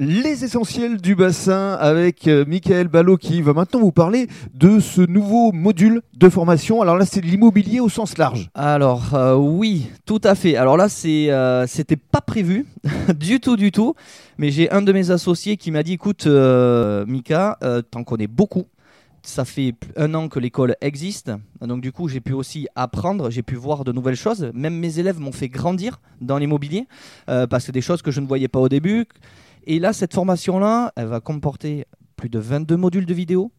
les 0.00 0.44
essentiels 0.44 1.00
du 1.00 1.14
bassin 1.14 1.74
avec 1.74 2.26
euh, 2.26 2.44
Michael 2.46 2.88
Ballot 2.88 3.16
qui 3.16 3.42
va 3.42 3.52
maintenant 3.52 3.80
vous 3.80 3.92
parler 3.92 4.28
de 4.52 4.80
ce 4.80 5.00
nouveau 5.00 5.52
module 5.52 6.02
de 6.14 6.28
formation. 6.28 6.82
Alors 6.82 6.96
là, 6.96 7.06
c'est 7.06 7.20
l'immobilier 7.20 7.80
au 7.80 7.88
sens 7.88 8.18
large. 8.18 8.50
Alors 8.54 9.14
euh, 9.14 9.36
oui, 9.36 9.88
tout 10.04 10.20
à 10.24 10.34
fait. 10.34 10.56
Alors 10.56 10.76
là, 10.76 10.88
c'est, 10.88 11.30
euh, 11.30 11.66
c'était 11.66 11.96
pas 11.96 12.20
prévu 12.20 12.66
du 13.16 13.40
tout, 13.40 13.56
du 13.56 13.70
tout. 13.70 13.94
Mais 14.36 14.50
j'ai 14.50 14.70
un 14.70 14.82
de 14.82 14.92
mes 14.92 15.10
associés 15.10 15.56
qui 15.56 15.70
m'a 15.70 15.82
dit, 15.84 15.92
écoute, 15.92 16.26
euh, 16.26 17.06
Mika, 17.06 17.58
t'en 17.90 18.02
connais 18.02 18.26
beaucoup. 18.26 18.64
Ça 19.22 19.46
fait 19.46 19.74
un 19.96 20.12
an 20.12 20.28
que 20.28 20.38
l'école 20.38 20.76
existe, 20.82 21.32
donc 21.62 21.80
du 21.80 21.92
coup 21.92 22.08
j'ai 22.08 22.20
pu 22.20 22.34
aussi 22.34 22.68
apprendre, 22.74 23.30
j'ai 23.30 23.42
pu 23.42 23.54
voir 23.54 23.82
de 23.84 23.90
nouvelles 23.90 24.16
choses. 24.16 24.50
Même 24.52 24.78
mes 24.78 24.98
élèves 24.98 25.18
m'ont 25.18 25.32
fait 25.32 25.48
grandir 25.48 25.98
dans 26.20 26.36
l'immobilier 26.36 26.86
parce 27.26 27.64
que 27.64 27.72
des 27.72 27.80
choses 27.80 28.02
que 28.02 28.10
je 28.10 28.20
ne 28.20 28.26
voyais 28.26 28.48
pas 28.48 28.58
au 28.58 28.68
début. 28.68 29.06
Et 29.66 29.78
là, 29.78 29.92
cette 29.92 30.14
formation-là, 30.14 30.92
elle 30.96 31.06
va 31.06 31.20
comporter 31.20 31.86
plus 32.16 32.28
de 32.28 32.38
22 32.38 32.76
modules 32.76 33.06
de 33.06 33.14
vidéos. 33.14 33.52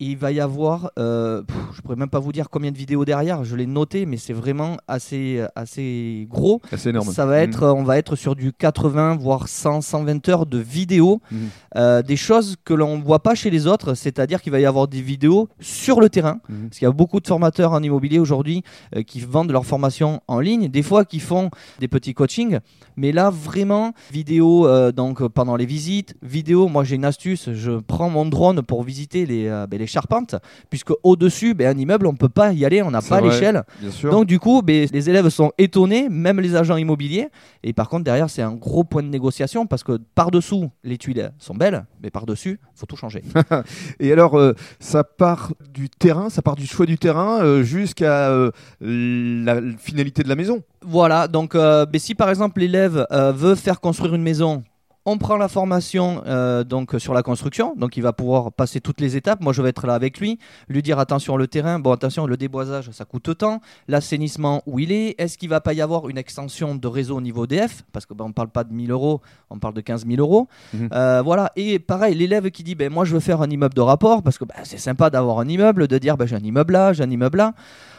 Il 0.00 0.16
va 0.16 0.30
y 0.30 0.38
avoir, 0.38 0.92
euh, 0.98 1.42
pff, 1.42 1.56
je 1.74 1.80
pourrais 1.82 1.96
même 1.96 2.08
pas 2.08 2.20
vous 2.20 2.30
dire 2.30 2.50
combien 2.50 2.70
de 2.70 2.76
vidéos 2.78 3.04
derrière, 3.04 3.42
je 3.42 3.56
l'ai 3.56 3.66
noté, 3.66 4.06
mais 4.06 4.16
c'est 4.16 4.32
vraiment 4.32 4.76
assez, 4.86 5.42
assez 5.56 6.28
gros. 6.30 6.60
C'est 6.76 6.90
énorme. 6.90 7.10
Ça 7.12 7.26
va 7.26 7.38
être, 7.40 7.66
on 7.66 7.82
va 7.82 7.98
être 7.98 8.14
sur 8.14 8.36
du 8.36 8.52
80 8.52 9.16
voire 9.16 9.48
100, 9.48 9.80
120 9.80 10.28
heures 10.28 10.46
de 10.46 10.58
vidéos, 10.58 11.20
Mhm. 11.32 11.38
Euh, 11.76 12.02
des 12.02 12.16
choses 12.16 12.56
que 12.64 12.74
l'on 12.74 12.98
voit 13.00 13.22
pas 13.22 13.34
chez 13.34 13.50
les 13.50 13.66
autres, 13.66 13.94
c'est-à-dire 13.94 14.40
qu'il 14.40 14.52
va 14.52 14.60
y 14.60 14.66
avoir 14.66 14.88
des 14.88 15.02
vidéos 15.02 15.48
sur 15.60 16.00
le 16.00 16.08
terrain, 16.08 16.40
Mhm. 16.48 16.68
parce 16.68 16.78
qu'il 16.78 16.86
y 16.86 16.88
a 16.88 16.92
beaucoup 16.92 17.18
de 17.20 17.26
formateurs 17.26 17.72
en 17.72 17.82
immobilier 17.82 18.18
aujourd'hui 18.20 18.62
euh, 18.96 19.02
qui 19.02 19.20
vendent 19.20 19.50
leur 19.50 19.66
formation 19.66 20.20
en 20.28 20.38
ligne, 20.40 20.68
des 20.68 20.82
fois 20.82 21.04
qui 21.04 21.18
font 21.20 21.50
des 21.80 21.88
petits 21.88 22.14
coachings, 22.14 22.58
mais 22.96 23.10
là 23.12 23.30
vraiment 23.30 23.92
vidéo 24.12 24.66
euh, 24.66 24.92
donc 24.92 25.26
pendant 25.28 25.56
les 25.56 25.66
visites, 25.66 26.14
vidéo. 26.22 26.68
Moi 26.68 26.84
j'ai 26.84 26.94
une 26.96 27.04
astuce, 27.04 27.52
je 27.52 27.72
prends 27.80 28.10
mon 28.10 28.24
drone 28.26 28.62
pour 28.62 28.82
visiter 28.84 29.26
les, 29.26 29.48
ben, 29.68 29.78
les 29.78 29.87
charpentes, 29.88 30.36
puisque 30.70 30.92
au 31.02 31.16
dessus, 31.16 31.54
ben, 31.54 31.76
un 31.76 31.78
immeuble 31.78 32.06
on 32.06 32.14
peut 32.14 32.28
pas 32.28 32.52
y 32.52 32.64
aller, 32.64 32.82
on 32.82 32.90
n'a 32.90 33.02
pas 33.02 33.20
l'échelle. 33.20 33.64
Donc 34.02 34.26
du 34.26 34.38
coup, 34.38 34.62
ben, 34.62 34.88
les 34.92 35.10
élèves 35.10 35.28
sont 35.28 35.52
étonnés, 35.58 36.08
même 36.08 36.40
les 36.40 36.54
agents 36.54 36.76
immobiliers. 36.76 37.28
Et 37.62 37.72
par 37.72 37.88
contre, 37.88 38.04
derrière, 38.04 38.30
c'est 38.30 38.42
un 38.42 38.52
gros 38.52 38.84
point 38.84 39.02
de 39.02 39.08
négociation 39.08 39.66
parce 39.66 39.82
que 39.82 39.98
par-dessous, 40.14 40.70
les 40.84 40.98
tuiles 40.98 41.32
sont 41.38 41.54
belles, 41.54 41.86
mais 42.02 42.10
par-dessus, 42.10 42.60
faut 42.74 42.86
tout 42.86 42.96
changer. 42.96 43.22
Et 44.00 44.12
alors, 44.12 44.38
euh, 44.38 44.54
ça 44.80 45.04
part 45.04 45.52
du 45.72 45.88
terrain, 45.88 46.30
ça 46.30 46.42
part 46.42 46.56
du 46.56 46.66
choix 46.66 46.86
du 46.86 46.98
terrain 46.98 47.42
euh, 47.42 47.62
jusqu'à 47.62 48.30
euh, 48.30 48.50
la 48.80 49.60
finalité 49.78 50.22
de 50.22 50.28
la 50.28 50.36
maison? 50.36 50.62
voilà, 50.80 51.26
donc 51.26 51.54
ben, 51.54 51.88
si 51.96 52.14
par 52.14 52.30
exemple 52.30 52.60
l'élève 52.60 53.04
veut 53.10 53.56
faire 53.56 53.80
construire 53.80 54.14
une 54.14 54.22
maison, 54.22 54.62
on 55.08 55.16
prend 55.16 55.38
la 55.38 55.48
formation 55.48 56.22
euh, 56.26 56.64
donc 56.64 56.94
sur 56.98 57.14
la 57.14 57.22
construction, 57.22 57.74
donc 57.76 57.96
il 57.96 58.02
va 58.02 58.12
pouvoir 58.12 58.52
passer 58.52 58.80
toutes 58.80 59.00
les 59.00 59.16
étapes. 59.16 59.40
Moi, 59.40 59.54
je 59.54 59.62
vais 59.62 59.70
être 59.70 59.86
là 59.86 59.94
avec 59.94 60.20
lui, 60.20 60.38
lui 60.68 60.82
dire 60.82 60.98
attention 60.98 61.36
le 61.36 61.46
terrain, 61.46 61.78
bon 61.78 61.92
attention 61.92 62.26
le 62.26 62.36
déboisage, 62.36 62.90
ça 62.90 63.06
coûte 63.06 63.36
tant, 63.38 63.60
l'assainissement 63.88 64.62
où 64.66 64.78
il 64.78 64.92
est, 64.92 65.14
est-ce 65.18 65.38
qu'il 65.38 65.48
va 65.48 65.62
pas 65.62 65.72
y 65.72 65.80
avoir 65.80 66.08
une 66.10 66.18
extension 66.18 66.74
de 66.74 66.86
réseau 66.86 67.16
au 67.16 67.20
niveau 67.22 67.46
DF 67.46 67.84
parce 67.92 68.04
que 68.04 68.12
ben, 68.12 68.26
on 68.26 68.32
parle 68.32 68.48
pas 68.48 68.64
de 68.64 68.72
1000 68.72 68.90
euros, 68.90 69.22
on 69.48 69.58
parle 69.58 69.74
de 69.74 69.80
15 69.80 70.06
000 70.06 70.20
euros. 70.20 70.46
Mhm. 70.74 70.88
Euh, 70.92 71.22
voilà, 71.24 71.52
et 71.56 71.78
pareil, 71.78 72.14
l'élève 72.14 72.50
qui 72.50 72.62
dit 72.62 72.74
ben 72.74 72.92
moi 72.92 73.06
je 73.06 73.14
veux 73.14 73.20
faire 73.20 73.40
un 73.40 73.48
immeuble 73.48 73.74
de 73.74 73.80
rapport 73.80 74.22
parce 74.22 74.36
que 74.36 74.44
ben, 74.44 74.56
c'est 74.64 74.78
sympa 74.78 75.08
d'avoir 75.08 75.38
un 75.38 75.48
immeuble, 75.48 75.88
de 75.88 75.96
dire 75.96 76.18
ben, 76.18 76.26
j'ai 76.26 76.36
un 76.36 76.44
immeuble 76.44 76.74
là, 76.74 76.92
j'ai 76.92 77.02
un 77.02 77.10
immeuble 77.10 77.38
là. 77.38 77.54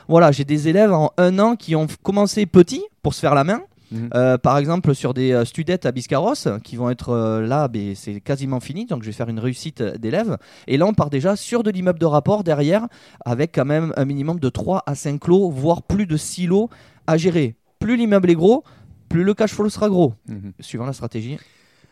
Voilà, 0.07 0.31
j'ai 0.31 0.43
des 0.43 0.67
élèves 0.67 0.93
en 0.93 1.11
un 1.17 1.37
an 1.39 1.55
qui 1.55 1.75
ont 1.75 1.87
commencé 2.03 2.45
petit 2.45 2.83
pour 3.01 3.13
se 3.13 3.19
faire 3.19 3.35
la 3.35 3.43
main. 3.43 3.61
Mhm. 3.91 4.09
Euh, 4.13 4.37
par 4.37 4.57
exemple, 4.57 4.93
sur 4.93 5.13
des 5.13 5.31
euh, 5.31 5.45
studettes 5.45 5.85
à 5.85 5.91
Biscarros 5.91 6.33
qui 6.63 6.75
vont 6.75 6.89
être 6.89 7.09
euh, 7.09 7.41
là, 7.41 7.67
ben, 7.67 7.95
c'est 7.95 8.21
quasiment 8.21 8.59
fini, 8.59 8.85
donc 8.85 9.03
je 9.03 9.07
vais 9.07 9.13
faire 9.13 9.29
une 9.29 9.39
réussite 9.39 9.81
d'élèves. 9.81 10.37
Et 10.67 10.77
là, 10.77 10.85
on 10.85 10.93
part 10.93 11.09
déjà 11.09 11.35
sur 11.35 11.63
de 11.63 11.71
l'immeuble 11.71 11.99
de 11.99 12.05
rapport 12.05 12.43
derrière, 12.43 12.87
avec 13.25 13.53
quand 13.55 13.65
même 13.65 13.93
un 13.97 14.05
minimum 14.05 14.39
de 14.39 14.49
3 14.49 14.83
à 14.85 14.95
5 14.95 15.27
lots, 15.27 15.49
voire 15.49 15.83
plus 15.83 16.05
de 16.05 16.17
6 16.17 16.47
lots 16.47 16.69
à 17.07 17.17
gérer. 17.17 17.55
Plus 17.79 17.95
l'immeuble 17.95 18.29
est 18.29 18.35
gros, 18.35 18.63
plus 19.07 19.23
le 19.23 19.33
cash 19.33 19.53
flow 19.53 19.69
sera 19.69 19.89
gros, 19.89 20.13
suivant 20.59 20.85
la 20.85 20.93
stratégie 20.93 21.37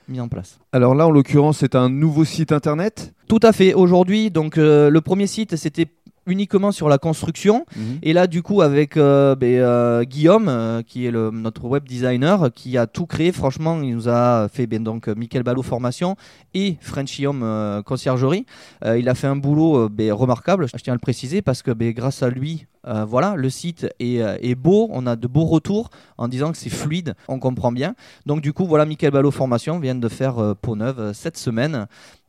mise 0.07 0.21
en 0.21 0.27
place. 0.27 0.59
Alors 0.71 0.95
là, 0.95 1.07
en 1.07 1.11
l'occurrence, 1.11 1.57
c'est 1.59 1.75
un 1.75 1.89
nouveau 1.89 2.25
site 2.25 2.51
internet? 2.51 3.13
Tout 3.27 3.39
à 3.43 3.51
fait. 3.51 3.73
Aujourd'hui, 3.73 4.31
donc 4.31 4.57
euh, 4.57 4.89
le 4.89 5.01
premier 5.01 5.27
site, 5.27 5.55
c'était 5.55 5.87
uniquement 6.27 6.71
sur 6.71 6.89
la 6.89 6.97
construction. 6.97 7.65
Et 8.03 8.13
là, 8.13 8.27
du 8.27 8.43
coup, 8.43 8.61
avec 8.61 8.97
euh, 8.97 9.35
ben, 9.35 9.55
euh, 9.55 10.03
Guillaume, 10.03 10.47
euh, 10.49 10.81
qui 10.83 11.05
est 11.05 11.11
le, 11.11 11.31
notre 11.31 11.65
web 11.65 11.87
designer, 11.87 12.51
qui 12.53 12.77
a 12.77 12.85
tout 12.85 13.05
créé. 13.05 13.31
Franchement, 13.31 13.81
il 13.81 13.95
nous 13.95 14.09
a 14.09 14.47
fait 14.49 14.67
ben, 14.67 14.83
donc 14.83 15.07
Michael 15.07 15.43
Ballot 15.43 15.63
formation 15.63 16.15
et 16.53 16.77
Frenchy 16.81 17.25
Home 17.25 17.81
conciergerie. 17.85 18.45
Il 18.85 19.09
a 19.09 19.15
fait 19.15 19.27
un 19.27 19.35
boulot 19.35 19.89
ben, 19.89 20.11
remarquable. 20.11 20.67
Je 20.67 20.83
tiens 20.83 20.93
à 20.93 20.95
le 20.95 20.99
préciser 20.99 21.41
parce 21.41 21.61
que 21.61 21.71
ben, 21.71 21.91
grâce 21.93 22.21
à 22.23 22.29
lui, 22.29 22.67
euh, 22.87 23.05
voilà, 23.05 23.35
le 23.35 23.49
site 23.49 23.87
est, 23.99 24.17
est 24.17 24.55
beau. 24.55 24.87
On 24.91 25.05
a 25.07 25.15
de 25.15 25.27
beaux 25.27 25.45
retours 25.45 25.89
en 26.17 26.27
disant 26.27 26.51
que 26.51 26.57
c'est 26.57 26.69
fluide. 26.69 27.15
On 27.27 27.39
comprend 27.39 27.71
bien. 27.71 27.95
Donc, 28.25 28.41
du 28.41 28.53
coup, 28.53 28.65
voilà, 28.65 28.85
Michael 28.85 29.11
Ballot 29.11 29.31
formation 29.31 29.79
vient 29.79 29.95
de 29.95 30.07
faire 30.09 30.39
euh, 30.39 30.53
peau 30.53 30.75
neuve 30.75 30.99
euh, 30.99 31.13
cette 31.13 31.37
semaine 31.37 31.87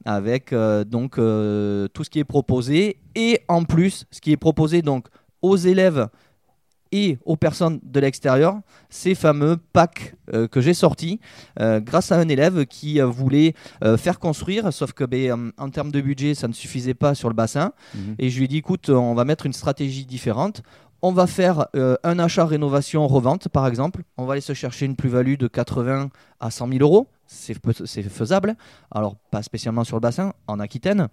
avec 0.09 0.53
euh, 0.53 0.85
donc 0.85 1.19
euh, 1.19 1.87
tout 1.93 2.03
ce 2.03 2.11
qui 2.11 2.19
est 2.19 2.25
proposé 2.25 2.99
et 3.15 3.41
en 3.47 3.65
plus 3.65 4.07
ce 4.11 4.21
qui 4.21 4.33
est 4.33 4.39
proposé 4.39 4.81
donc 4.81 5.09
aux 5.43 5.57
élèves 5.57 6.09
et 6.93 7.19
aux 7.25 7.37
personnes 7.37 7.81
de 7.83 8.01
l'extérieur, 8.01 8.61
ces 8.89 9.15
fameux 9.15 9.57
packs 9.73 10.15
euh, 10.33 10.49
que 10.49 10.61
j'ai 10.61 10.75
sortis 10.75 11.21
euh, 11.61 11.81
grâce 11.81 12.13
à 12.13 12.19
un 12.19 12.29
élève 12.29 12.67
qui 12.67 13.01
euh, 13.01 13.07
voulait 13.07 13.55
faire 13.99 14.19
construire, 14.19 14.73
sauf 14.73 14.93
que 14.93 15.05
ben, 15.05 15.53
en 15.59 15.71
termes 15.71 15.91
de 15.91 16.01
budget, 16.01 16.35
ça 16.35 16.49
ne 16.49 16.53
suffisait 16.53 16.95
pas 16.95 17.15
sur 17.15 17.29
le 17.29 17.35
bassin. 17.35 17.73
Mhm. 17.95 18.15
Et 18.19 18.31
je 18.31 18.39
lui 18.39 18.45
ai 18.45 18.49
dit, 18.49 18.57
écoute, 18.59 18.89
on 18.89 19.15
va 19.15 19.25
mettre 19.25 19.47
une 19.47 19.53
stratégie 19.53 20.07
différente. 20.07 20.63
On 21.03 21.13
va 21.13 21.27
faire 21.27 21.67
un 21.75 22.19
achat 22.19 22.45
rénovation 22.45 23.07
revente, 23.07 23.49
par 23.49 23.67
exemple. 23.67 24.03
On 24.17 24.25
va 24.25 24.33
aller 24.33 24.41
se 24.41 24.53
chercher 24.53 24.87
une 24.87 24.97
plus-value 24.97 25.37
de 25.37 25.47
80 25.47 26.11
à 26.41 26.51
100 26.51 26.69
000 26.69 26.81
euros. 26.81 27.09
C'est 27.31 28.03
faisable. 28.09 28.57
Alors, 28.91 29.17
pas 29.31 29.43
spécialement 29.43 29.85
sur 29.85 29.97
le 29.97 30.01
bassin, 30.01 30.33
en 30.47 30.61
Aquitaine. 30.61 31.09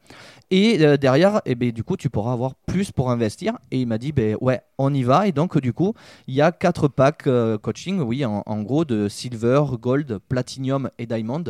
Et 0.49 0.77
euh, 0.79 0.95
derrière, 0.95 1.41
eh 1.45 1.55
ben, 1.55 1.71
du 1.71 1.83
coup, 1.83 1.97
tu 1.97 2.09
pourras 2.09 2.31
avoir 2.31 2.55
plus 2.55 2.93
pour 2.93 3.11
investir. 3.11 3.57
Et 3.69 3.81
il 3.81 3.87
m'a 3.87 3.97
dit, 3.97 4.13
ben, 4.13 4.37
ouais, 4.39 4.61
on 4.77 4.93
y 4.93 5.03
va. 5.03 5.27
Et 5.27 5.33
donc, 5.33 5.59
du 5.59 5.73
coup, 5.73 5.93
il 6.27 6.35
y 6.35 6.41
a 6.41 6.53
quatre 6.53 6.87
packs 6.87 7.27
euh, 7.27 7.57
coaching, 7.57 7.99
oui, 7.99 8.23
en, 8.23 8.43
en 8.45 8.61
gros, 8.61 8.85
de 8.85 9.09
silver, 9.09 9.63
gold, 9.81 10.19
platinum 10.29 10.89
et 10.97 11.05
diamond, 11.05 11.43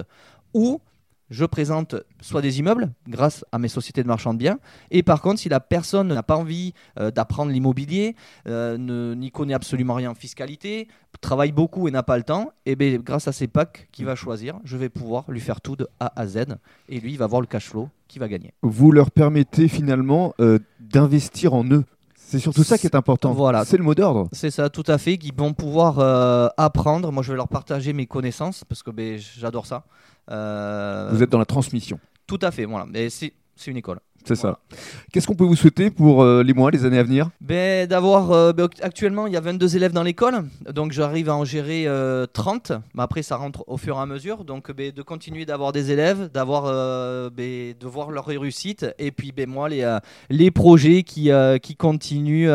où 0.55 0.81
je 1.29 1.45
présente 1.45 1.95
soit 2.21 2.41
des 2.41 2.59
immeubles 2.59 2.91
grâce 3.07 3.45
à 3.51 3.57
mes 3.57 3.67
sociétés 3.67 4.03
de 4.03 4.07
marchand 4.07 4.33
de 4.33 4.39
biens. 4.39 4.59
Et 4.91 5.03
par 5.03 5.21
contre, 5.21 5.39
si 5.39 5.49
la 5.49 5.59
personne 5.59 6.09
n'a 6.09 6.23
pas 6.23 6.35
envie 6.35 6.73
euh, 6.99 7.11
d'apprendre 7.11 7.51
l'immobilier, 7.51 8.15
euh, 8.47 9.15
n'y 9.15 9.31
connaît 9.31 9.53
absolument 9.53 9.95
rien 9.95 10.11
en 10.11 10.15
fiscalité, 10.15 10.87
travaille 11.21 11.51
beaucoup 11.51 11.87
et 11.87 11.91
n'a 11.91 12.03
pas 12.03 12.17
le 12.17 12.23
temps, 12.23 12.51
et 12.65 12.75
bien 12.75 12.97
grâce 12.97 13.27
à 13.27 13.31
ces 13.31 13.47
packs 13.47 13.87
qu'il 13.91 14.05
va 14.05 14.15
choisir, 14.15 14.59
je 14.63 14.77
vais 14.77 14.89
pouvoir 14.89 15.29
lui 15.29 15.39
faire 15.39 15.61
tout 15.61 15.75
de 15.75 15.87
A 15.99 16.13
à 16.19 16.27
Z. 16.27 16.45
Et 16.89 16.99
lui, 16.99 17.15
va 17.17 17.27
voir 17.27 17.41
le 17.41 17.47
cash 17.47 17.69
flow 17.69 17.89
qu'il 18.07 18.19
va 18.19 18.27
gagner. 18.27 18.53
Vous 18.61 18.91
leur 18.91 19.11
permettez 19.11 19.67
finalement 19.67 20.33
euh, 20.39 20.59
d'investir 20.79 21.53
en 21.53 21.63
eux. 21.65 21.83
C'est 22.27 22.39
surtout 22.39 22.63
ça 22.63 22.77
qui 22.77 22.87
est 22.87 22.95
important. 22.95 23.33
Voilà. 23.33 23.65
C'est 23.65 23.77
le 23.77 23.83
mot 23.83 23.93
d'ordre. 23.93 24.27
C'est 24.31 24.49
ça, 24.49 24.69
tout 24.69 24.83
à 24.87 24.97
fait, 24.97 25.17
qui 25.17 25.31
vont 25.35 25.53
pouvoir 25.53 25.99
euh, 25.99 26.47
apprendre. 26.57 27.11
Moi, 27.11 27.21
je 27.21 27.31
vais 27.31 27.37
leur 27.37 27.47
partager 27.47 27.93
mes 27.93 28.07
connaissances 28.07 28.63
parce 28.63 28.81
que 28.81 28.89
ben, 28.89 29.17
j'adore 29.17 29.67
ça. 29.67 29.83
Euh, 30.31 31.09
Vous 31.11 31.21
êtes 31.21 31.29
dans 31.29 31.37
la 31.39 31.45
transmission. 31.45 31.99
Tout 32.25 32.39
à 32.41 32.49
fait, 32.49 32.65
voilà. 32.65 32.87
Mais 32.89 33.09
c'est 33.11 33.33
c'est 33.55 33.71
une 33.71 33.77
école. 33.77 33.99
C'est 34.27 34.33
Voilà. 34.41 34.57
ça. 34.71 34.77
Qu'est-ce 35.13 35.27
qu'on 35.27 35.35
peut 35.35 35.43
vous 35.43 35.55
souhaiter 35.55 35.91
pour 35.91 36.23
euh, 36.23 36.41
les 36.41 36.55
mois, 36.55 36.71
les 36.71 36.83
années 36.83 36.97
à 36.97 37.03
venir? 37.03 37.29
Ben, 37.41 37.85
d'avoir 37.87 38.31
euh, 38.31 38.53
ben, 38.53 38.67
actuellement 38.81 39.27
il 39.27 39.33
y 39.33 39.37
a 39.37 39.39
22 39.39 39.75
élèves 39.75 39.91
dans 39.91 40.01
l'école 40.01 40.45
donc 40.73 40.93
j'arrive 40.93 41.29
à 41.29 41.35
en 41.35 41.45
gérer 41.45 41.83
euh, 41.85 42.25
30 42.33 42.71
mais 42.95 43.03
après 43.03 43.21
ça 43.21 43.35
rentre 43.35 43.63
au 43.67 43.77
fur 43.77 43.95
et 43.97 43.99
à 43.99 44.05
mesure 44.07 44.43
donc 44.43 44.71
ben, 44.71 44.91
de 44.91 45.01
continuer 45.03 45.45
d'avoir 45.45 45.71
des 45.73 45.91
élèves 45.91 46.31
d'avoir 46.33 46.63
euh, 46.65 47.29
ben, 47.29 47.75
de 47.79 47.85
voir 47.87 48.09
leur 48.09 48.25
réussite 48.25 48.87
et 48.97 49.11
puis 49.11 49.31
ben, 49.31 49.47
moi 49.47 49.69
les, 49.69 49.97
les 50.31 50.49
projets 50.49 51.03
qui, 51.03 51.29
qui 51.61 51.75
continuent 51.75 52.49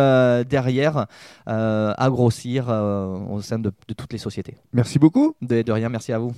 derrière 0.48 1.06
à 1.46 2.08
grossir 2.10 2.68
au 3.30 3.40
sein 3.42 3.60
de, 3.60 3.70
de 3.86 3.94
toutes 3.94 4.12
les 4.12 4.18
sociétés 4.18 4.56
Merci 4.72 4.98
beaucoup. 4.98 5.36
de, 5.40 5.62
de 5.62 5.70
rien 5.72 5.88
merci 5.88 6.12
à 6.12 6.18
vous 6.18 6.32